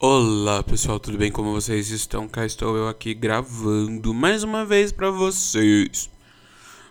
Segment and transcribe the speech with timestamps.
[0.00, 1.32] Olá pessoal, tudo bem?
[1.32, 2.28] Como vocês estão?
[2.28, 6.08] Cá estou eu aqui gravando mais uma vez para vocês.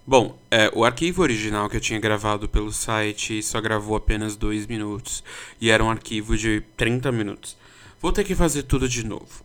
[0.05, 4.65] Bom, é, o arquivo original que eu tinha gravado pelo site só gravou apenas 2
[4.65, 5.23] minutos
[5.61, 7.55] e era um arquivo de 30 minutos.
[8.01, 9.41] Vou ter que fazer tudo de novo.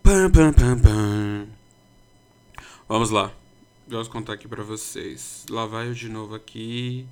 [0.00, 1.48] Pam, pam, pam, pam.
[2.88, 3.32] Vamos lá.
[3.88, 5.44] Vou contar aqui para vocês.
[5.50, 7.04] Lá vai eu de novo aqui.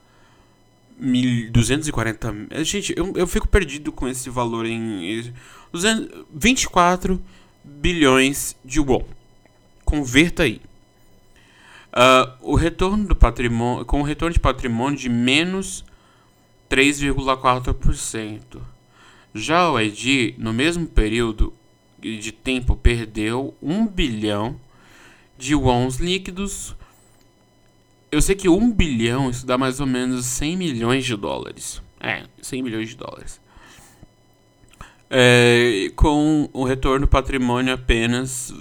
[0.97, 2.63] mil, 240.
[2.63, 5.33] Gente, eu, eu fico perdido com esse valor em
[5.73, 7.21] 200, 24
[7.63, 9.03] bilhões de won.
[9.83, 10.61] Converta aí.
[11.95, 15.85] Uh, o retorno do patrimônio, com o retorno de patrimônio de menos
[16.69, 18.61] 3,4%.
[19.33, 21.53] Já o ID, no mesmo período
[21.99, 24.59] de tempo, perdeu 1 bilhão
[25.37, 26.75] de wons líquidos.
[28.11, 31.81] Eu sei que 1 bilhão isso dá mais ou menos 100 milhões de dólares.
[31.99, 33.39] É, 100 milhões de dólares.
[35.09, 38.53] É, com o retorno patrimônio apenas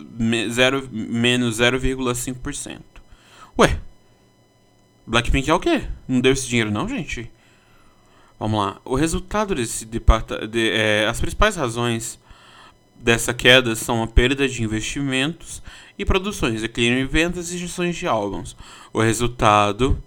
[0.53, 2.94] zero, menos 0,5%.
[3.59, 3.79] Ué,
[5.07, 5.83] Blackpink é o quê?
[6.09, 7.31] Não deu esse dinheiro não, gente?
[8.39, 8.81] Vamos lá.
[8.85, 10.49] O resultado desse departamento...
[10.49, 12.19] De, é, as principais razões
[12.97, 15.63] dessa queda são a perda de investimentos
[15.99, 18.57] e produções, declínio em vendas e gestões de álbuns.
[18.93, 20.03] O resultado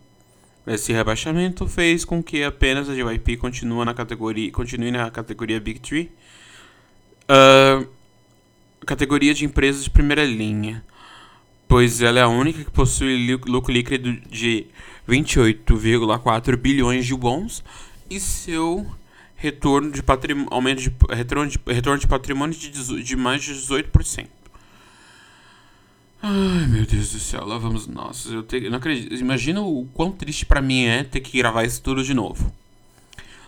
[0.66, 5.80] desse rebaixamento fez com que apenas a JYP continue na categoria, continue na categoria Big
[5.80, 6.12] Three,
[7.30, 7.88] uh,
[8.86, 10.84] categoria de empresas de primeira linha
[11.68, 14.68] pois ela é a única que possui lucro líquido de
[15.08, 17.64] 28,4 bilhões de wons
[18.10, 18.86] e seu
[19.36, 24.28] retorno de patrimônio, aumento de retorno de, retorno de patrimônio de, de mais de 18%.
[26.22, 28.26] Ai, meu Deus do céu, lá vamos nós.
[28.26, 29.14] Eu, te, eu não acredito.
[29.14, 32.52] Imagina o quão triste para mim é ter que gravar isso tudo de novo.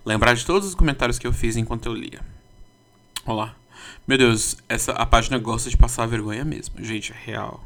[0.05, 2.21] Lembrar de todos os comentários que eu fiz enquanto eu lia.
[3.25, 3.55] Olá.
[4.07, 6.83] Meu Deus, essa a página gosta de passar vergonha mesmo.
[6.83, 7.65] Gente, é real.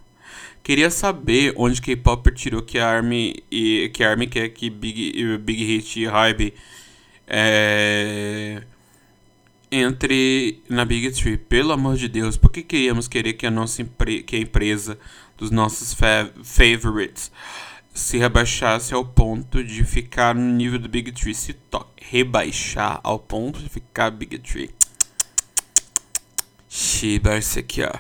[0.64, 5.38] Queria saber onde K-Pop tirou que a Army e que a Army quer que Big,
[5.40, 6.54] Big Hit e Hybe
[7.28, 8.64] é,
[9.72, 11.38] entre na Big Tree.
[11.38, 13.84] Pelo amor de Deus, por que queríamos querer que a nossa
[14.26, 14.98] que a empresa
[15.38, 17.32] dos nossos fa favorites
[17.94, 21.34] se rebaixasse ao ponto de ficar no nível do Big Tree?
[21.34, 21.56] Se
[21.98, 24.70] rebaixar ao ponto de ficar Big Tree.
[26.70, 27.92] Shiba, esse aqui, ó.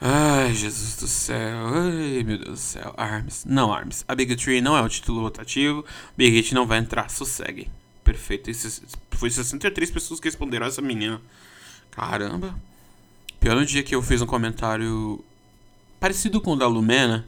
[0.00, 1.56] Ai, Jesus do céu.
[1.74, 2.94] Ai, meu Deus do céu.
[2.96, 3.44] Arms.
[3.46, 4.04] Não, Arms.
[4.06, 5.84] A Big Tree não é o título rotativo.
[6.16, 7.08] Big Hit não vai entrar.
[7.10, 7.70] Sossegue.
[8.04, 8.50] Perfeito.
[8.50, 11.20] Esse, foi 63 pessoas que responderam essa menina.
[11.90, 12.54] Caramba.
[13.40, 15.24] Pior no dia que eu fiz um comentário
[15.98, 17.26] parecido com o da Lumena.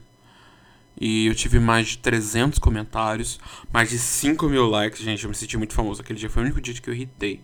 [1.00, 3.40] E eu tive mais de 300 comentários.
[3.72, 5.00] Mais de 5 mil likes.
[5.00, 6.02] Gente, eu me senti muito famoso.
[6.02, 7.40] Aquele dia foi o único dia que eu irritei.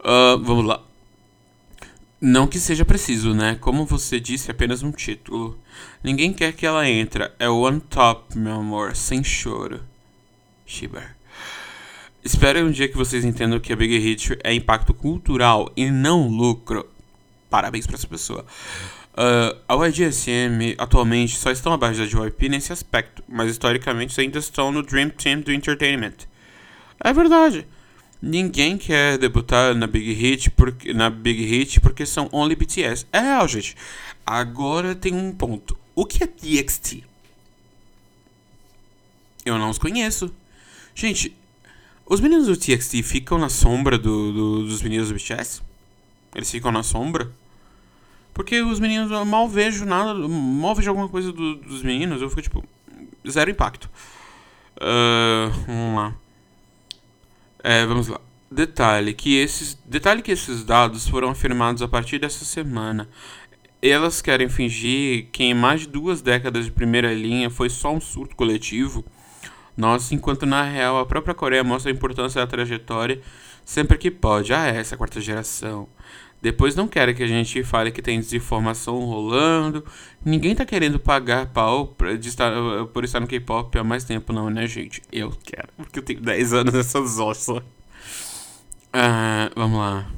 [0.00, 0.82] Uh, vamos lá.
[2.24, 3.56] Não que seja preciso, né?
[3.60, 5.58] Como você disse, é apenas um título.
[6.04, 7.28] Ninguém quer que ela entre.
[7.36, 9.80] É one top, meu amor, sem choro.
[10.64, 11.16] Shiber.
[12.24, 16.28] Espero um dia que vocês entendam que a Big Hit é impacto cultural e não
[16.28, 16.88] lucro.
[17.50, 18.46] Parabéns para essa pessoa.
[19.14, 24.70] Uh, a YGSM atualmente só estão abaixo da JYP nesse aspecto, mas historicamente ainda estão
[24.70, 26.14] no Dream Team do Entertainment.
[27.02, 27.66] É verdade.
[28.24, 33.04] Ninguém quer debutar na Big Hit porque, na Big Hit porque são only BTS.
[33.12, 33.76] É real, gente.
[34.24, 35.76] Agora tem um ponto.
[35.92, 37.02] O que é TXT?
[39.44, 40.32] Eu não os conheço.
[40.94, 41.36] Gente,
[42.06, 45.60] os meninos do TXT ficam na sombra do, do, dos meninos do BTS?
[46.32, 47.28] Eles ficam na sombra?
[48.32, 52.30] Porque os meninos, eu mal vejo nada, mal vejo alguma coisa do, dos meninos, eu
[52.30, 52.64] fico tipo,
[53.28, 53.90] zero impacto.
[54.76, 56.21] Uh, vamos lá.
[57.62, 58.20] É, vamos lá.
[58.50, 63.08] Detalhe que esses, detalhe que esses dados foram afirmados a partir dessa semana.
[63.80, 68.00] Elas querem fingir que em mais de duas décadas de primeira linha foi só um
[68.00, 69.04] surto coletivo.
[69.76, 73.20] Nós, enquanto na real a própria Coreia mostra a importância da trajetória
[73.64, 74.52] sempre que pode.
[74.52, 75.88] Ah, essa é quarta geração.
[76.42, 79.84] Depois não querem que a gente fale que tem desinformação rolando.
[80.24, 82.52] Ninguém tá querendo pagar pau pra, estar,
[82.92, 85.00] por estar no K-pop há mais tempo, não, né, gente?
[85.12, 87.62] Eu quero, porque eu tenho 10 anos nessas ossos.
[88.92, 90.10] Ah, vamos lá.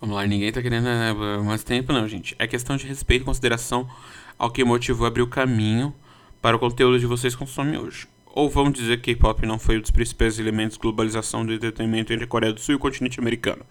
[0.00, 1.12] Vamos lá, ninguém tá querendo né,
[1.44, 2.34] mais tempo, não, gente.
[2.36, 3.88] É questão de respeito e consideração
[4.36, 5.94] ao que motivou abrir o caminho
[6.42, 8.08] para o conteúdo de vocês consomem hoje.
[8.34, 12.12] Ou vamos dizer que K-pop não foi um dos principais elementos de globalização do entretenimento
[12.12, 13.64] entre a Coreia do Sul e o continente americano.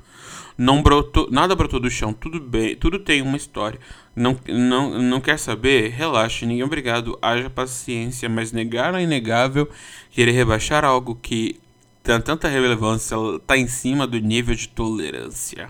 [0.58, 3.80] Não brotou, nada brotou do chão, tudo bem, tudo tem uma história.
[4.16, 5.90] Não, não, não quer saber?
[5.90, 9.70] Relaxe, ninguém é obrigado, haja paciência, mas negar o inegável,
[10.12, 11.60] querer rebaixar algo que
[12.02, 15.70] tem tanta relevância, está em cima do nível de tolerância.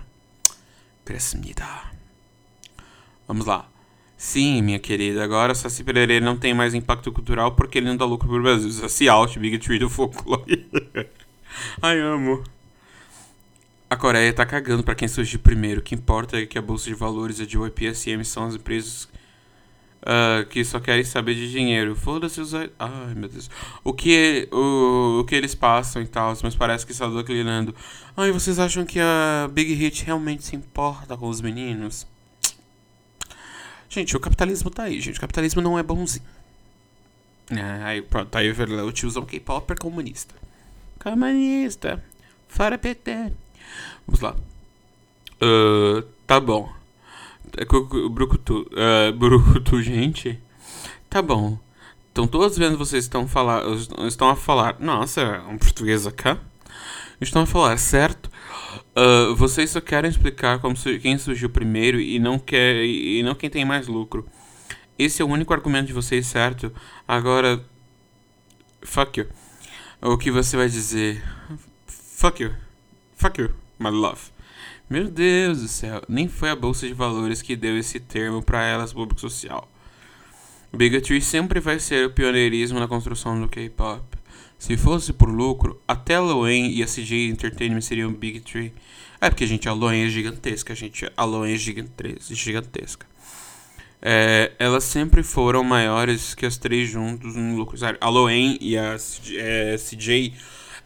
[1.04, 1.66] Presumida.
[3.26, 3.68] Vamos lá.
[4.18, 8.04] Sim, minha querida, agora Saci Pererê não tem mais impacto cultural porque ele não dá
[8.04, 8.68] lucro pro Brasil.
[8.72, 10.68] Saci Alt, Big Tree do folclore.
[11.80, 12.42] Ai, amo.
[13.88, 15.80] A Coreia tá cagando para quem surgir primeiro.
[15.80, 19.04] O que importa é que a Bolsa de Valores e a JYPSM são as empresas
[20.02, 21.94] uh, que só querem saber de dinheiro.
[21.94, 22.52] Foda-se os...
[22.54, 23.48] Ai, meu Deus.
[23.84, 27.72] O que, o, o que eles passam e tal, mas parece que está declinando.
[28.16, 32.04] Ai, vocês acham que a Big Hit realmente se importa com os meninos?
[33.88, 35.18] Gente, o capitalismo tá aí, gente.
[35.18, 36.24] O capitalismo não é bonzinho.
[37.50, 40.34] É, aí pronto, aí o tiozão K-pop é comunista.
[40.98, 42.02] Comunista.
[42.46, 43.32] Fora PT.
[44.06, 44.36] Vamos lá.
[45.40, 46.70] Uh, tá bom.
[47.56, 47.64] É
[48.10, 48.68] Brucutu.
[48.72, 50.38] Uh, Brucutu, gente.
[51.08, 51.58] Tá bom.
[52.08, 53.62] Estão todos vendo vocês estão, falar,
[54.06, 54.76] estão a falar.
[54.80, 56.38] Nossa, um português acá.
[57.20, 58.30] Estão a falar, certo?
[58.98, 63.48] Uh, vocês só querem explicar como quem surgiu primeiro e não quer e não quem
[63.48, 64.26] tem mais lucro.
[64.98, 66.72] Esse é o único argumento de vocês, certo?
[67.06, 67.64] Agora,
[68.82, 69.28] fuck you.
[70.02, 71.22] O que você vai dizer?
[71.86, 72.52] Fuck you.
[73.14, 74.32] Fuck you, my love.
[74.90, 78.64] Meu Deus do céu, nem foi a bolsa de valores que deu esse termo para
[78.64, 79.70] elas público social.
[80.72, 84.17] Bigotry sempre vai ser o pioneirismo na construção do K-pop.
[84.58, 88.72] Se fosse por lucro, até a Loen e a CJ Entertainment seriam Big Tree.
[89.20, 91.10] É porque, gente, a Loen é gigantesca, gente.
[91.16, 93.06] A Loen é gigantesca.
[94.02, 97.78] É, elas sempre foram maiores que as três juntos no lucro.
[98.00, 98.96] A Loen e a
[99.36, 100.34] é, CJ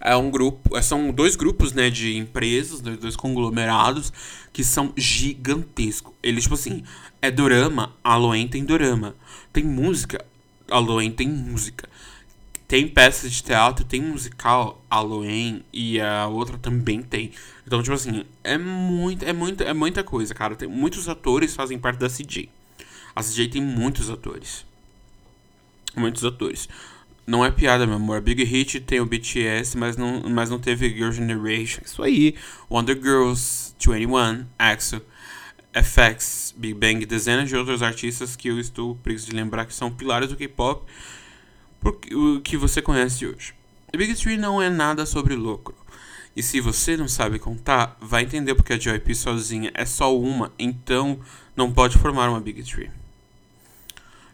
[0.00, 4.12] é um grupo, é, são dois grupos, né, de empresas, dois conglomerados
[4.52, 6.12] que são gigantescos.
[6.22, 6.84] Eles, tipo assim,
[7.22, 9.14] é dorama, a Loen tem dorama.
[9.50, 10.22] Tem música,
[10.70, 11.88] a Loen tem música
[12.72, 17.30] tem peças de teatro, tem musical, Halloween e a outra também tem.
[17.66, 20.56] Então, tipo assim, é muito, é muito, é muita coisa, cara.
[20.56, 22.48] Tem muitos atores fazem parte da CJ.
[23.14, 24.64] A CJ tem muitos atores.
[25.94, 26.66] Muitos atores.
[27.26, 28.22] Não é piada, meu amor.
[28.22, 31.82] Big Hit tem o BTS, mas não, mas não teve Girl Generation.
[31.84, 32.36] Isso aí.
[32.70, 35.02] Wonder Girls, 21, EXO,
[35.74, 39.90] FX, Big Bang, dezenas de outros artistas que eu estou preso de lembrar que são
[39.90, 40.86] pilares do K-pop
[41.84, 43.54] o que você conhece hoje.
[43.92, 45.74] A Big Tree não é nada sobre lucro.
[46.34, 50.50] E se você não sabe contar, vai entender porque a JYP sozinha é só uma,
[50.58, 51.20] então
[51.54, 52.90] não pode formar uma Big Tree.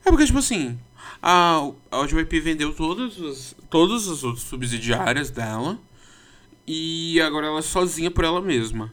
[0.05, 0.79] É porque, tipo assim,
[1.21, 5.79] a, a JYP vendeu todas as, todas as outras subsidiárias dela
[6.67, 8.93] e agora ela é sozinha por ela mesma.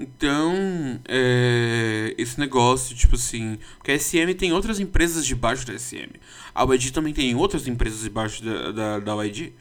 [0.00, 3.58] Então, é, esse negócio, tipo assim.
[3.76, 6.10] Porque a SM tem outras empresas debaixo da SM.
[6.54, 9.52] A YG também tem outras empresas debaixo da, da, da YG.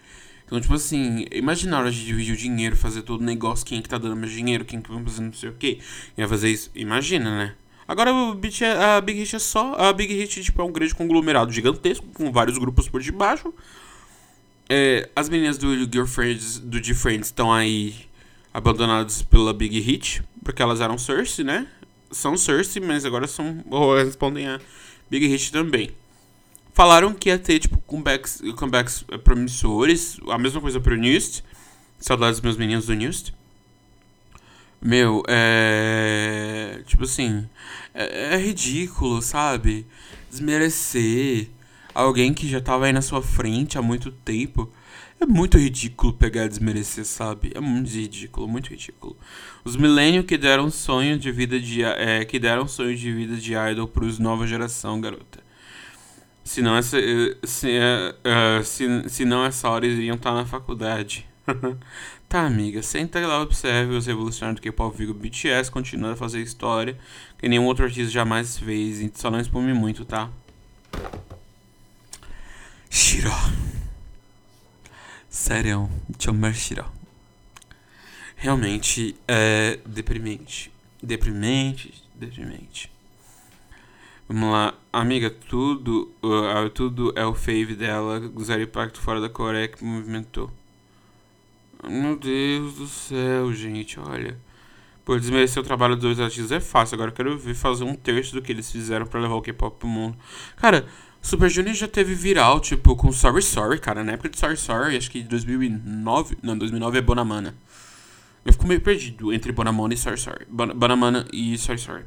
[0.45, 3.79] Então, tipo assim, imagina a hora de dividir o dinheiro, fazer todo o negócio, quem
[3.79, 5.79] é que tá dando mais dinheiro, quem é que vai fazer não sei o que.
[6.17, 6.71] Ia fazer isso.
[6.73, 7.53] Imagina, né?
[7.87, 9.73] Agora a Big Hit é só.
[9.73, 13.53] A Big Hit tipo, é um grande conglomerado gigantesco, com vários grupos por debaixo.
[14.69, 18.06] É, as meninas do Girlfriends, do G-Friends estão aí
[18.57, 21.67] abandonados pela Big Hit, porque elas eram Cersei, né?
[22.09, 23.63] São Cersei, mas agora são
[24.03, 24.59] respondem a
[25.07, 25.91] Big Hit também.
[26.73, 31.43] Falaram que ia ter, tipo, comebacks, comebacks promissores, a mesma coisa pro Newst.
[31.99, 33.31] Saudades dos meus meninos do Newst.
[34.81, 36.81] Meu, é.
[36.87, 37.47] Tipo assim.
[37.93, 39.85] É, é ridículo, sabe?
[40.31, 41.47] Desmerecer
[42.01, 44.71] alguém que já tava aí na sua frente há muito tempo.
[45.19, 47.51] É muito ridículo pegar e desmerecer, sabe?
[47.55, 49.17] É muito ridículo, muito ridículo.
[49.63, 53.53] Os milênios que deram sonho de vida de é, que deram sonho de vida de
[53.53, 55.39] idol pros nova geração, garota.
[56.43, 56.97] Se não essa
[57.43, 61.27] se, uh, se, se não essa hora eles iam estar na faculdade.
[62.29, 66.97] tá, amiga, senta lá observe os revolucionários do K-pop Vigo BTS continuando a fazer história
[67.39, 70.29] que nenhum outro artista jamais fez, só não espume muito, tá?
[72.97, 73.31] Shiro.
[75.29, 75.87] Sério,
[76.17, 76.83] Chomer Shiro.
[78.35, 80.71] Realmente é deprimente.
[81.01, 82.91] Deprimente, deprimente.
[84.27, 89.67] Vamos lá, amiga, tudo, uh, tudo é o fave dela, zero impacto fora da Coreia
[89.67, 90.51] que movimentou.
[91.87, 94.39] Meu Deus do céu, gente, olha.
[95.05, 97.95] Por desmerecer o trabalho dos dois artistas é fácil, agora eu quero ver fazer um
[97.95, 100.17] terço do que eles fizeram para levar o K-pop pro mundo.
[100.55, 100.87] Cara,
[101.21, 104.03] Super Junior já teve viral, tipo, com Sorry Sorry, cara.
[104.03, 106.37] Na época de Sorry Sorry, acho que 2009.
[106.41, 107.55] Não, 2009 é Bonamana.
[108.45, 110.45] Eu fico meio perdido entre Bonamana e Sorry Sorry.
[110.49, 112.05] Bon Bonamana e Sorry Sorry.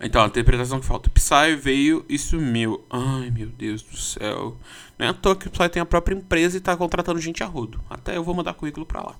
[0.00, 1.08] Então, a interpretação que falta.
[1.10, 2.84] Psy veio e sumiu.
[2.90, 4.56] Ai, meu Deus do céu.
[4.98, 7.44] Não é à toa que o Psy tem a própria empresa e tá contratando gente
[7.44, 7.80] a rodo.
[7.88, 9.14] Até eu vou mandar currículo pra lá.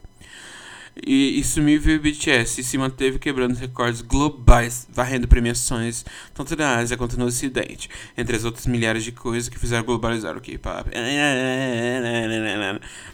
[0.95, 6.55] E, e sumiu veio o BTS e se manteve quebrando recordes globais, varrendo premiações tanto
[6.55, 10.41] na Ásia quanto no Ocidente, entre as outras milhares de coisas que fizeram globalizar o
[10.41, 10.91] K-pop.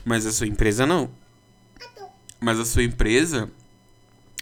[0.05, 1.09] Mas a sua empresa não.
[2.41, 3.49] Mas a sua empresa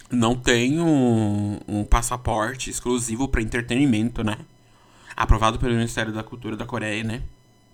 [0.09, 4.37] não tem um, um passaporte exclusivo para entretenimento, né?
[5.15, 7.21] Aprovado pelo Ministério da Cultura da Coreia, né?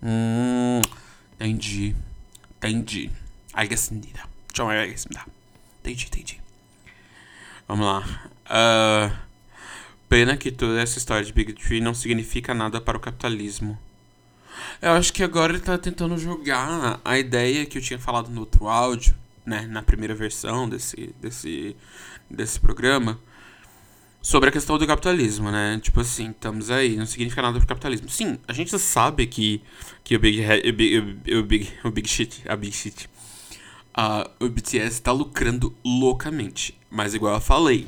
[0.01, 0.81] Hum,
[1.35, 1.95] entendi.
[2.57, 3.09] Entendi.
[3.53, 4.21] Algesindida.
[4.53, 5.42] Çok algesindida.
[5.83, 6.41] Entendi, entendi.
[7.67, 8.29] Vamos lá.
[8.45, 9.13] Uh,
[10.07, 13.77] pena que toda essa história de Big Tree não significa nada para o capitalismo.
[14.81, 18.41] Eu acho que agora ele tá tentando jogar a ideia que eu tinha falado no
[18.41, 19.13] outro áudio,
[19.45, 21.75] né, na primeira versão desse, desse,
[22.29, 23.19] desse programa,
[24.21, 25.79] sobre a questão do capitalismo, né?
[25.81, 28.09] Tipo assim, estamos aí, não significa nada para o capitalismo.
[28.09, 29.61] Sim, a gente sabe que,
[30.01, 33.09] que o Big, o Big, o Big, o Big Shit, a Big Shit,
[33.97, 36.77] uh, o BTS está lucrando loucamente.
[36.89, 37.87] Mas igual eu falei,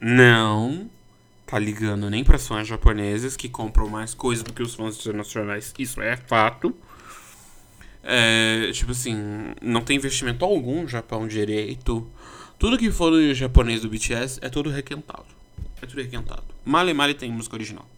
[0.00, 0.90] não
[1.46, 5.72] tá ligando nem para fãs japoneses que compram mais coisas do que os fãs internacionais.
[5.78, 6.74] Isso é fato.
[8.02, 9.16] É, tipo assim,
[9.62, 12.06] não tem investimento algum no Japão direito.
[12.58, 15.26] Tudo que for do japonês do BTS é tudo requentado.
[15.80, 16.44] É tudo requentado.
[16.64, 17.88] Male Male tem música original.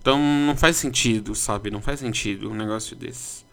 [0.00, 1.70] Então não faz sentido, sabe?
[1.70, 3.44] Não faz sentido um negócio desse.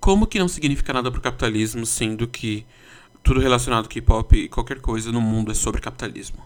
[0.00, 2.64] Como que não significa nada pro capitalismo, sendo que
[3.22, 6.42] tudo relacionado ao K-pop e qualquer coisa no mundo é sobre capitalismo?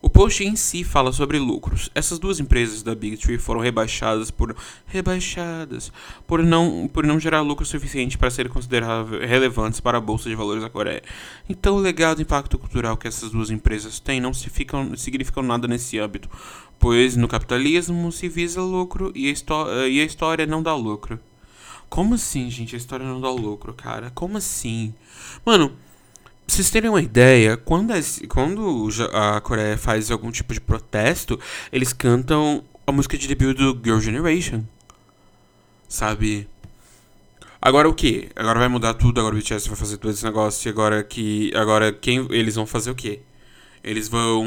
[0.00, 1.90] O post em si fala sobre lucros.
[1.96, 5.92] Essas duas empresas da Big Tree foram rebaixadas por rebaixadas
[6.28, 10.36] por não por não gerar lucro suficiente para serem consideradas relevantes para a bolsa de
[10.36, 11.02] valores da Coreia.
[11.48, 15.98] Então, o legado e impacto cultural que essas duas empresas têm não significam nada nesse
[15.98, 16.30] âmbito,
[16.78, 21.18] pois no capitalismo se visa lucro e a, e a história não dá lucro.
[21.90, 22.76] Como assim, gente?
[22.76, 24.12] A história não dá lucro, cara?
[24.14, 24.94] Como assim?
[25.44, 25.76] Mano, pra
[26.46, 27.92] vocês terem uma ideia, quando,
[28.28, 31.38] quando a Coreia faz algum tipo de protesto,
[31.72, 34.62] eles cantam a música de debut do Girl Generation.
[35.88, 36.48] Sabe?
[37.60, 38.30] Agora o que?
[38.36, 41.52] Agora vai mudar tudo, agora o BTS vai fazer todo esse negócio, e agora que.
[41.56, 42.26] Agora quem.
[42.30, 43.20] Eles vão fazer o quê?
[43.82, 44.46] Eles vão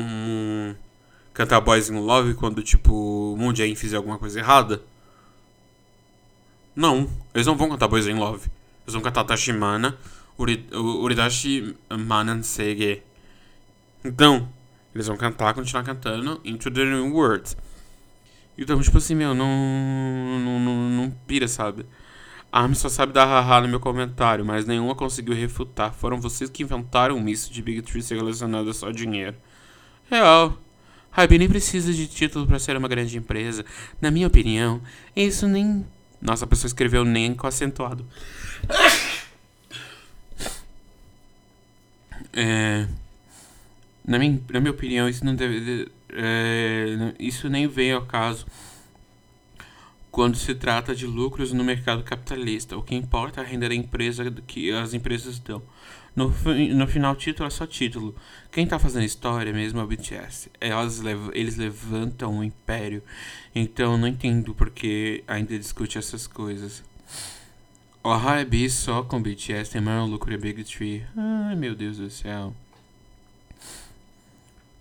[1.34, 4.82] cantar Boys in Love quando, tipo, o Moon Jae fizer alguma coisa errada?
[6.76, 8.50] Não, eles não vão cantar Boys in Love.
[8.84, 9.98] Eles vão cantar Tashimana,
[10.38, 13.02] Uri, Uridashi Manansege.
[14.04, 14.50] Então,
[14.94, 17.56] eles vão cantar, continuar cantando Into the New World.
[18.58, 19.48] Então, tipo assim, meu, não,
[20.40, 21.86] não, não, não pira, sabe?
[22.52, 25.92] A Armin só sabe dar haha no meu comentário, mas nenhuma conseguiu refutar.
[25.92, 29.36] Foram vocês que inventaram isso de Big Tree ser relacionado a só dinheiro.
[30.08, 30.56] Real.
[31.10, 33.66] Hype nem precisa de título para ser uma grande empresa.
[34.00, 34.82] Na minha opinião,
[35.16, 35.84] isso nem
[36.24, 38.06] nossa, a pessoa escreveu nem com acentuado.
[42.32, 42.88] É,
[44.08, 45.92] na, minha, na minha opinião, isso não deve.
[46.10, 48.46] É, isso nem vem ao caso
[50.10, 52.78] quando se trata de lucros no mercado capitalista.
[52.78, 55.62] O que importa é a renda da empresa que as empresas dão.
[56.16, 56.28] No,
[56.76, 58.16] no final, título é só título.
[58.52, 60.52] Quem tá fazendo história mesmo é o BTS.
[60.62, 61.02] Elas,
[61.34, 63.02] eles levantam um império.
[63.56, 66.84] Então não entendo porque ainda discute essas coisas.
[68.04, 71.04] O Hybe só com BTS tem maior lucro é Big Tree.
[71.16, 72.54] Ai meu Deus do céu.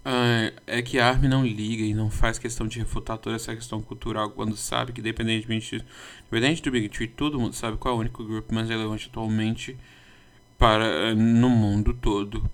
[0.04, 3.54] Ah, é que a ARMY não liga e não faz questão de refutar toda essa
[3.54, 5.84] questão cultural quando sabe que, independentemente
[6.22, 9.76] independente do Big Tree, todo mundo sabe qual é o único grupo mais relevante atualmente
[10.62, 12.48] para no mundo todo.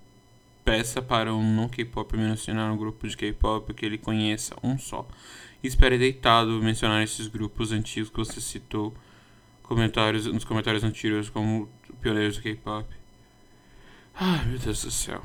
[0.65, 5.07] Peça para um não K-pop mencionar um grupo de K-pop que ele conheça, um só.
[5.63, 8.95] Espere deitado mencionar esses grupos antigos que você citou
[9.61, 11.69] comentários, nos comentários anteriores como
[12.01, 12.89] pioneiros do K-pop.
[14.15, 15.23] Ai, meu Deus do céu.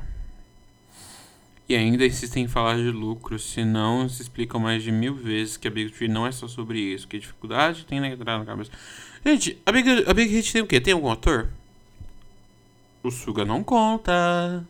[1.67, 5.57] E ainda insistem em falar de lucro, se não se explicam mais de mil vezes
[5.57, 8.45] que a Big Tree não é só sobre isso, que dificuldade tem na entrada na
[8.45, 8.69] cabeça.
[9.25, 10.79] Gente, a Big, a Big Hit tem o quê?
[10.79, 11.49] Tem algum ator?
[13.05, 14.65] O Suga não conta.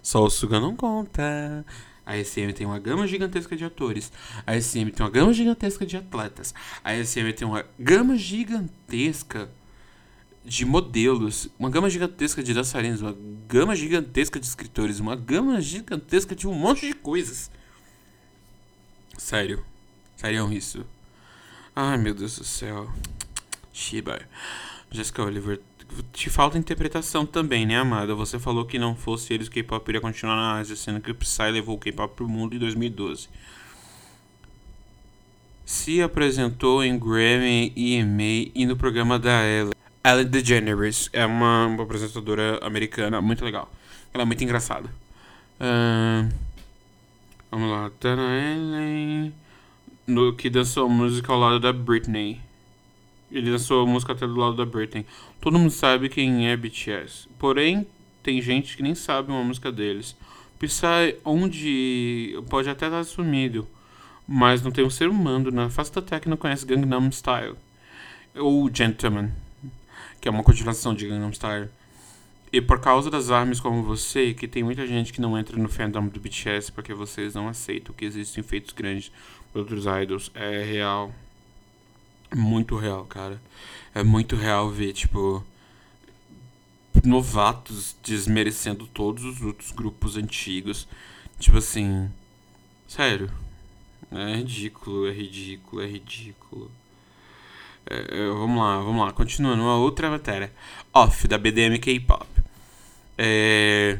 [0.00, 1.66] Só o Suga não conta.
[2.06, 4.12] A SM tem uma gama gigantesca de atores.
[4.46, 6.54] A SM tem uma gama gigantesca de atletas.
[6.84, 9.50] A SM tem uma gama gigantesca
[10.44, 13.16] de modelos, uma gama gigantesca de dançarinos, uma
[13.48, 17.50] gama gigantesca de escritores, uma gama gigantesca de um monte de coisas.
[19.18, 19.64] Sério.
[20.16, 20.86] Sério isso.
[21.74, 22.88] Ai, meu Deus do céu.
[23.72, 24.20] Shiba.
[24.92, 25.60] Jessica Oliver.
[26.12, 28.14] Te falta interpretação também, né, amada?
[28.14, 31.14] Você falou que não fosse eles o K-pop iria continuar na Ásia, sendo que o
[31.14, 33.28] Psy levou o K-pop pro mundo em 2012.
[35.64, 39.72] Se apresentou em Grammy, EMA e no programa da Ella.
[40.02, 43.70] Ellen DeGeneres é uma, uma apresentadora americana muito legal.
[44.12, 44.88] Ela é muito engraçada.
[45.60, 46.28] Uh,
[47.50, 47.90] vamos lá.
[48.02, 49.32] Ellen.
[50.06, 52.40] No, que dançou música ao lado da Britney.
[53.30, 55.06] Ele dançou a música até do lado da Britney.
[55.40, 57.28] Todo mundo sabe quem é BTS.
[57.38, 57.86] Porém,
[58.22, 60.16] tem gente que nem sabe uma música deles.
[60.58, 63.66] Psy, onde pode até estar sumido,
[64.26, 67.54] mas não tem um ser humano na face da Terra que não conhece Gangnam Style.
[68.34, 69.30] Ou Gentleman
[70.20, 71.68] que é uma continuação de Gangnam Style.
[72.52, 75.68] E por causa das armas como você, que tem muita gente que não entra no
[75.68, 79.10] fandom do BTS porque vocês não aceitam que existem feitos grandes
[79.52, 81.14] por outros idols, é real.
[82.34, 83.40] Muito real, cara.
[83.94, 85.44] É muito real ver, tipo,
[87.04, 90.86] novatos desmerecendo todos os outros grupos antigos.
[91.38, 92.10] Tipo assim,
[92.86, 93.30] sério.
[94.12, 96.70] É ridículo, é ridículo, é ridículo.
[97.88, 99.12] É, é, vamos lá, vamos lá.
[99.12, 100.52] Continuando, uma outra matéria.
[100.92, 102.26] Off, da BDM K-Pop.
[103.16, 103.98] É,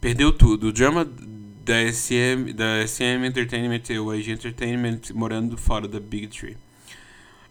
[0.00, 0.68] perdeu tudo.
[0.68, 6.28] O drama da SM, da SM Entertainment e o IG Entertainment morando fora da Big
[6.28, 6.56] Tree.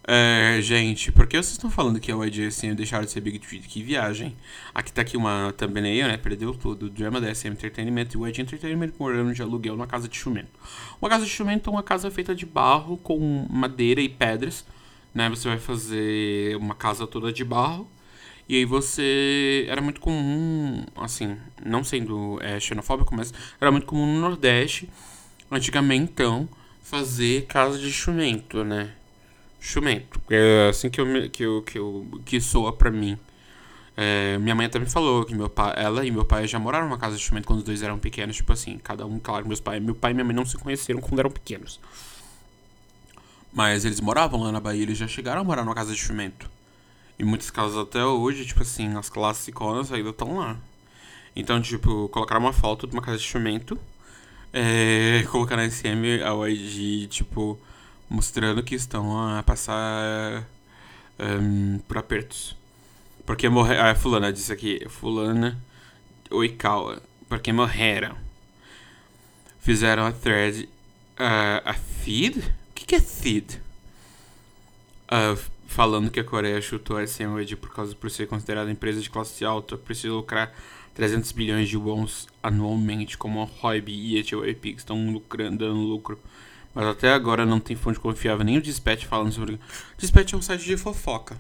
[0.08, 3.40] É, gente, por que vocês estão falando que a YG SM deixaram de ser Big
[3.40, 3.60] Tree?
[3.60, 4.36] Que viagem.
[4.74, 6.18] Aqui tá aqui uma thumbnail, né?
[6.18, 6.86] Perdeu tudo.
[6.86, 10.16] O drama da SM Entertainment e o YG Entertainment morando de aluguel na casa de
[10.16, 10.60] chumento.
[11.02, 14.64] Uma casa de chumento é uma casa feita de barro com madeira e pedras
[15.16, 15.30] né?
[15.30, 17.90] Você vai fazer uma casa toda de barro.
[18.48, 19.66] E aí você.
[19.70, 24.90] Era muito comum, assim, não sendo é, xenofóbico, mas era muito comum no Nordeste,
[25.50, 26.48] antigamente, então,
[26.84, 28.92] fazer casa de chumento, né?
[29.66, 30.22] Chumento.
[30.30, 33.18] É assim que eu, que eu, que eu que soa pra mim.
[33.98, 36.86] É, minha mãe até me falou que meu pai, ela e meu pai já moraram
[36.86, 39.60] numa casa de chumento quando os dois eram pequenos, tipo assim, cada um, claro, meus
[39.60, 41.80] pais, meu pai e minha mãe não se conheceram quando eram pequenos.
[43.52, 46.48] Mas eles moravam lá na Bahia, eles já chegaram a morar numa casa de chumento.
[47.18, 50.58] E muitas casas até hoje, tipo assim, as classes iconas ainda estão lá.
[51.36, 53.80] Então, tipo, colocaram uma foto de uma casa de chumento,
[54.54, 57.60] é, colocar na SM a YG, tipo,
[58.10, 60.48] mostrando que estão a passar
[61.20, 62.56] um, por apertos.
[63.26, 63.86] Porque morreram.
[63.86, 64.86] Ah, fulana disse aqui.
[64.88, 65.58] Fulana
[66.30, 67.02] Oikawa.
[67.28, 68.16] Porque morreram.
[69.60, 70.70] Fizeram a thread.
[71.18, 72.54] Uh, a feed?
[72.76, 73.56] que, que é Thid?
[75.06, 79.10] Uh, falando que a Coreia chutou a SMWD por causa por ser considerada empresa de
[79.10, 80.54] classe alta, precisa lucrar
[80.94, 85.80] 300 bilhões de wons anualmente, como a Hoib e a HYP, que estão lucrando, dando
[85.80, 86.20] lucro.
[86.76, 89.58] Mas até agora não tem fonte confiável, nem o Dispatch falando sobre.
[89.98, 91.38] Dispatch é um site de fofoca.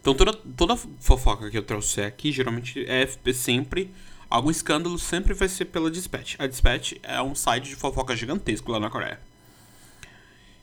[0.00, 3.92] Então toda, toda fofoca que eu trouxer aqui, geralmente é sempre.
[4.28, 6.34] Algum escândalo sempre vai ser pela Dispatch.
[6.40, 9.20] A Dispatch é um site de fofoca gigantesco lá na Coreia.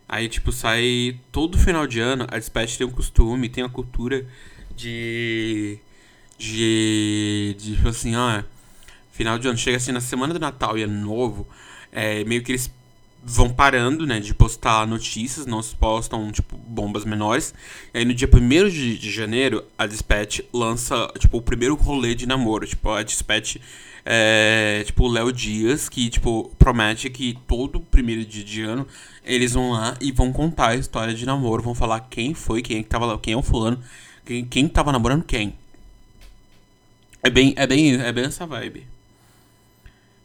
[0.07, 4.27] Aí, tipo, sai todo final de ano, a Dispatch tem um costume, tem a cultura
[4.75, 5.79] de.
[6.37, 7.55] de.
[7.57, 8.43] de tipo assim, ó.
[9.13, 11.47] Final de ano, chega assim na semana do Natal e Ano Novo,
[11.89, 12.69] é, meio que eles
[13.27, 17.55] vão parando, né, de postar notícias, não se postam, tipo, bombas menores.
[17.91, 22.13] E aí no dia 1 de, de janeiro, a Dispatch lança, tipo, o primeiro rolê
[22.13, 22.67] de namoro.
[22.67, 23.57] Tipo, a Dispatch
[24.05, 28.87] é, tipo, o Léo Dias, que, tipo, promete que todo primeiro dia de ano
[29.23, 32.77] eles vão lá e vão contar a história de namoro, vão falar quem foi, quem
[32.77, 33.83] é que tava lá, quem é o fulano,
[34.23, 35.55] quem, quem tava namorando quem.
[37.23, 38.85] É bem, é bem, é bem essa vibe.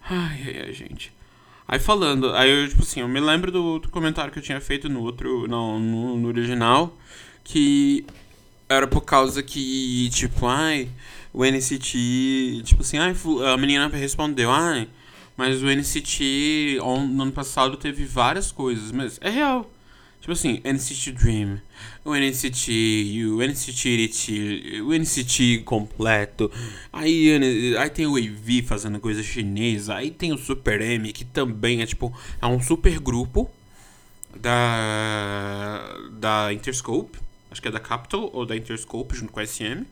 [0.03, 1.11] Ai, ai, ai, gente.
[1.72, 4.88] Aí falando, aí eu, tipo assim, eu me lembro do, comentário que eu tinha feito
[4.88, 6.92] no outro, não, no, no original,
[7.44, 8.04] que
[8.68, 10.88] era por causa que, tipo, ai,
[11.33, 13.14] o NCT, tipo assim, ai,
[13.54, 14.88] a menina respondeu, ai,
[15.37, 19.70] mas o NCT no ano passado teve várias coisas, mas é real.
[20.20, 21.61] Tipo assim, NCT Dream,
[22.04, 26.52] o NCT, o NCT, o NCT completo.
[26.92, 27.30] Aí,
[27.78, 29.94] aí tem o AV fazendo coisa chinesa.
[29.94, 33.50] Aí tem o Super M, que também é tipo, é um super grupo
[34.37, 37.18] da, da Interscope.
[37.50, 39.87] Acho que é da Capital ou da Interscope junto com a SM.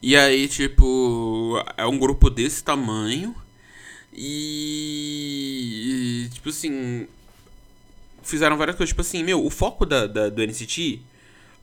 [0.00, 3.34] E aí, tipo, é um grupo desse tamanho.
[4.14, 4.98] E.
[6.32, 7.06] Tipo assim
[8.22, 8.90] fizeram várias coisas.
[8.90, 11.00] Tipo assim, meu, o foco da, da, do NCT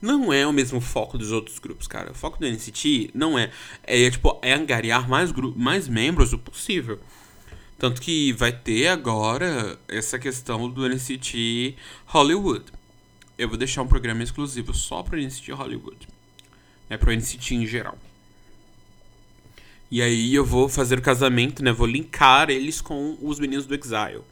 [0.00, 2.12] não é o mesmo foco dos outros grupos, cara.
[2.12, 3.50] O foco do NCT não é.
[3.84, 6.98] É, é tipo, é angariar mais, mais membros o possível.
[7.78, 12.64] Tanto que vai ter agora essa questão do NCT Hollywood.
[13.38, 16.08] Eu vou deixar um programa exclusivo só pro NCT Hollywood.
[16.88, 17.96] É pro NCT em geral.
[19.90, 21.72] E aí eu vou fazer o casamento, né?
[21.72, 24.22] Vou linkar eles com os meninos do Exile.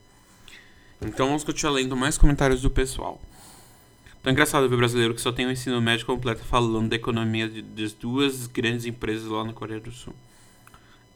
[1.00, 3.20] Então vamos continuar lendo mais comentários do pessoal.
[4.22, 7.62] Tão engraçado ver brasileiro que só tem o ensino médio completo falando da economia de,
[7.62, 10.14] das duas grandes empresas lá na Coreia do Sul.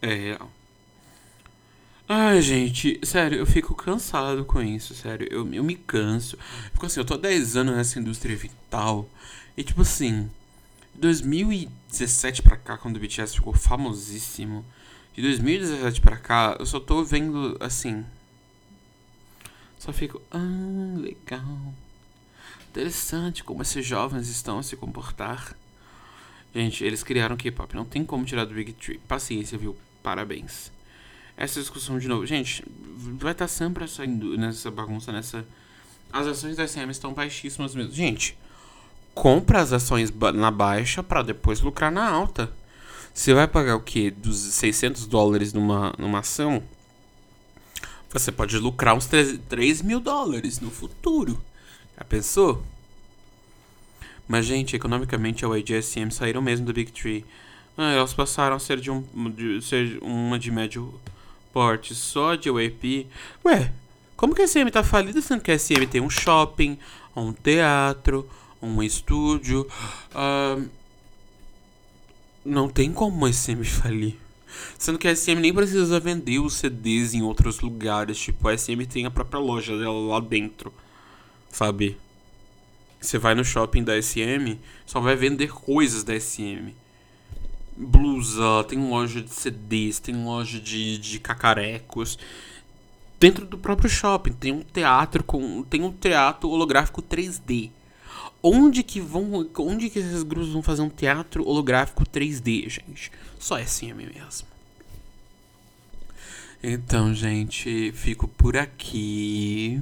[0.00, 0.50] É real.
[2.08, 5.26] Ai, gente, sério, eu fico cansado com isso, sério.
[5.30, 6.38] Eu, eu me canso.
[6.72, 9.08] Fico assim, eu tô há 10 anos nessa indústria vital.
[9.56, 10.30] E tipo assim,
[10.94, 14.64] 2017 pra cá, quando o BTS ficou famosíssimo.
[15.14, 18.04] De 2017 pra cá, eu só tô vendo, assim,
[19.82, 21.74] só fico, ah, legal.
[22.70, 25.56] Interessante como esses jovens estão a se comportar.
[26.54, 27.74] Gente, eles criaram K-pop.
[27.74, 28.98] Não tem como tirar do Big Tree.
[29.08, 29.76] Paciência, viu?
[30.00, 30.70] Parabéns.
[31.36, 32.24] Essa discussão de novo.
[32.24, 32.62] Gente,
[33.18, 35.44] vai estar tá sempre saindo nessa bagunça, nessa.
[36.12, 37.92] As ações da SM estão baixíssimas mesmo.
[37.92, 38.38] Gente,
[39.12, 42.52] compra as ações na baixa para depois lucrar na alta.
[43.12, 44.12] Você vai pagar o quê?
[44.12, 46.62] Dos 600 dólares numa, numa ação?
[48.12, 51.40] Você pode lucrar uns 3, 3 mil dólares no futuro.
[51.96, 52.62] Já pensou?
[54.28, 57.24] Mas, gente, economicamente a YG e a SM saíram mesmo do Big Tree.
[57.76, 61.00] Ah, elas passaram a ser de, um, de ser uma de médio
[61.52, 63.06] porte só de WAP.
[63.44, 63.72] Ué,
[64.16, 66.78] como que a SM tá falida sendo que a SM tem um shopping,
[67.16, 68.28] um teatro,
[68.60, 69.66] um estúdio?
[70.14, 70.68] Uh,
[72.44, 74.21] não tem como a SM falir.
[74.78, 78.18] Sendo que a SM nem precisa vender os CDs em outros lugares.
[78.18, 80.72] Tipo, a SM tem a própria loja dela lá dentro.
[81.50, 81.96] Sabe?
[83.00, 86.72] Você vai no shopping da SM, só vai vender coisas da SM.
[87.76, 92.16] Blusa, tem loja de CDs, tem loja de, de cacarecos.
[93.18, 95.62] Dentro do próprio shopping tem um teatro com.
[95.64, 97.70] Tem um teatro holográfico 3D.
[98.42, 99.48] Onde que vão.
[99.58, 103.12] Onde que esses grupos vão fazer um teatro holográfico 3D, gente?
[103.38, 104.48] Só SM mesmo.
[106.60, 109.80] Então, gente, fico por aqui.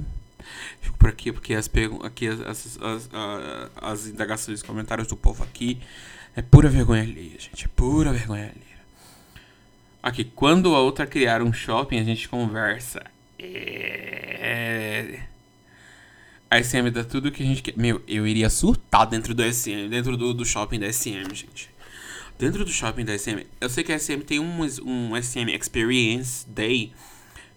[0.79, 1.69] Fico por aqui porque as,
[2.03, 3.09] aqui as, as, as,
[3.75, 5.79] as indagações, comentários do povo aqui
[6.35, 7.65] é pura vergonha alheia, gente.
[7.65, 8.71] É pura vergonha alheia.
[10.03, 13.03] Aqui, quando a outra criar um shopping, a gente conversa.
[13.37, 15.19] É
[16.51, 17.77] a SM dá tudo que a gente quer.
[17.77, 21.69] Meu, eu iria surtar dentro do SM, dentro do, do shopping da SM, gente.
[22.37, 26.45] Dentro do shopping da SM, eu sei que a SM tem um, um SM Experience
[26.49, 26.91] Day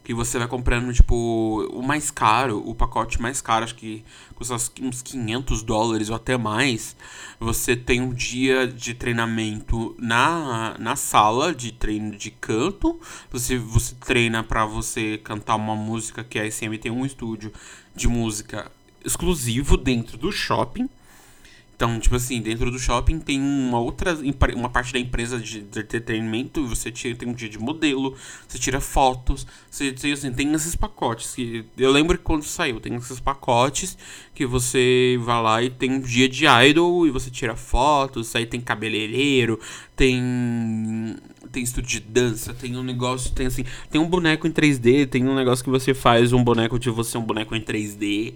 [0.04, 4.04] que você vai comprando, tipo, o mais caro, o pacote mais caro, acho que
[4.34, 6.94] custa uns 500 dólares ou até mais.
[7.40, 13.00] Você tem um dia de treinamento na, na sala de treino de canto.
[13.30, 17.50] Você, você treina para você cantar uma música que a SM tem um estúdio
[17.96, 18.70] de música
[19.04, 20.88] exclusivo dentro do shopping.
[21.76, 24.16] Então, tipo assim, dentro do shopping tem uma outra
[24.54, 28.58] uma parte da empresa de, de entretenimento, você tira, tem um dia de modelo, você
[28.58, 31.34] tira fotos, você, você assim, tem esses pacotes.
[31.34, 33.98] Que, eu lembro que quando saiu, tem esses pacotes
[34.32, 38.46] que você vai lá e tem um dia de idol e você tira fotos, aí
[38.46, 39.58] tem cabeleireiro,
[39.96, 41.16] tem
[41.50, 45.26] tem estúdio de dança, tem um negócio, tem assim, tem um boneco em 3D, tem
[45.26, 48.34] um negócio que você faz um boneco de você, um boneco em 3D.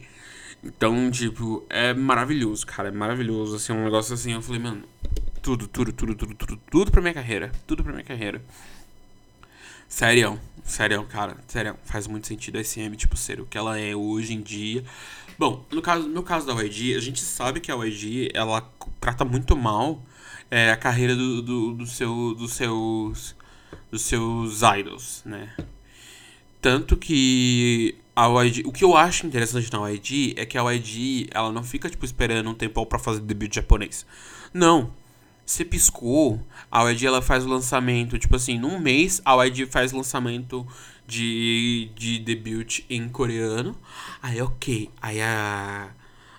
[0.62, 2.88] Então, tipo, é maravilhoso, cara.
[2.88, 3.56] É maravilhoso.
[3.56, 4.32] Assim, um negócio assim.
[4.32, 4.82] Eu falei, mano,
[5.42, 7.52] tudo, tudo, tudo, tudo, tudo, tudo pra minha carreira.
[7.66, 8.42] Tudo pra minha carreira.
[9.88, 11.36] Sério, sério, cara.
[11.46, 14.84] Sério, faz muito sentido a SM, tipo, ser o que ela é hoje em dia.
[15.38, 18.60] Bom, no caso, no caso da YG, a gente sabe que a YG, ela
[19.00, 20.02] trata muito mal
[20.50, 23.36] é, a carreira do, do, do seu, dos seus
[23.90, 25.54] dos seus idols, né?
[26.60, 31.28] Tanto que a YG, o que eu acho interessante na YG é que a YG,
[31.30, 34.04] ela não fica tipo esperando um tempo para fazer debut japonês.
[34.52, 34.92] Não.
[35.46, 39.92] Você piscou, a YG ela faz o lançamento, tipo assim, num mês a YG faz
[39.92, 40.66] lançamento
[41.06, 43.76] de, de debut em coreano.
[44.20, 45.90] Aí ok, aí a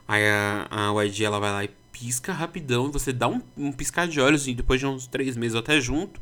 [0.08, 4.08] aí a, a YG ela vai lá e pisca rapidão, você dá um, um piscar
[4.08, 6.20] de olhos e depois de uns três meses até junto,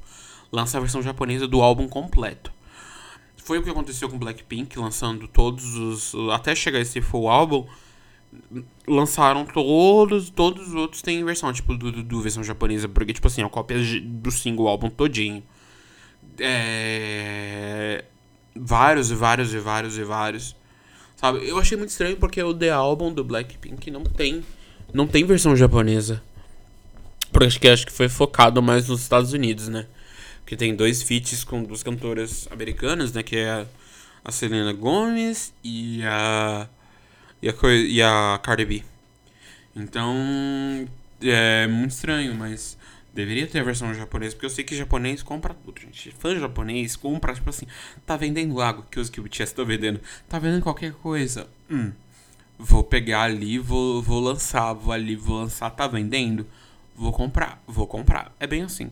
[0.52, 2.52] lança a versão japonesa do álbum completo.
[3.48, 6.14] Foi o que aconteceu com Blackpink, lançando todos os.
[6.34, 7.66] Até chegar esse full álbum,
[8.86, 10.30] lançaram todos.
[10.30, 13.48] Todos os outros têm versão, tipo, do, do, do versão japonesa, porque, tipo assim, a
[13.48, 15.42] cópia do single álbum todinho.
[16.38, 18.04] É.
[18.54, 20.54] Vários e vários e vários e vários.
[21.16, 21.48] Sabe?
[21.48, 24.44] Eu achei muito estranho porque o The Album do Blackpink não tem.
[24.94, 26.22] Não tem versão japonesa.
[27.32, 29.88] Porque acho que, acho que foi focado mais nos Estados Unidos, né?
[30.48, 33.22] Que tem dois feats com duas cantoras americanas, né?
[33.22, 33.68] Que é
[34.24, 36.68] a Selena Gomez e a
[37.42, 38.84] e a, e a Cardi B.
[39.76, 40.16] Então
[41.22, 42.78] é muito estranho, mas
[43.14, 46.12] deveria ter a versão japonesa, porque eu sei que japonês compra tudo, gente.
[46.18, 47.68] Fã japonês compra, tipo assim,
[48.06, 51.46] tá vendendo água que os que o BTS tá vendendo, tá vendendo qualquer coisa.
[51.70, 51.92] Hum,
[52.58, 56.48] vou pegar ali, vou, vou lançar, vou ali, vou lançar, tá vendendo?
[56.96, 58.34] Vou comprar, vou comprar.
[58.40, 58.90] É bem assim.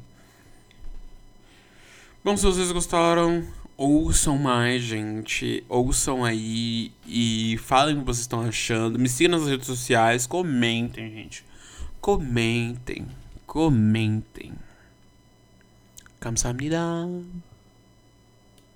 [2.25, 3.45] Bom, se vocês gostaram,
[3.77, 5.65] ouçam mais, gente.
[5.69, 8.99] Ouçam aí e falem o que vocês estão achando.
[8.99, 11.45] Me sigam nas redes sociais, comentem, gente.
[12.01, 13.07] Comentem,
[13.47, 14.53] comentem.
[16.21, 17.07] 감사합니다.